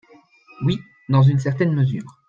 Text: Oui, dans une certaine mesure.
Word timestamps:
Oui, 0.63 0.79
dans 1.09 1.21
une 1.21 1.37
certaine 1.37 1.75
mesure. 1.75 2.17